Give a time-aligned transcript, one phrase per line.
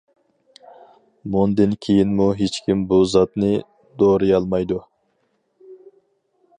[1.35, 3.53] مۇندىن كېيىنمۇ ھېچكىم بۇ زاتنى
[4.03, 4.83] دورىيالمايدۇ.